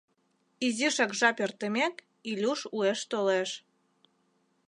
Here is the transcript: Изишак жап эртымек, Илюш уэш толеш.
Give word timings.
Изишак 0.65 1.11
жап 1.19 1.37
эртымек, 1.45 1.95
Илюш 2.29 2.61
уэш 2.77 2.99
толеш. 3.11 3.49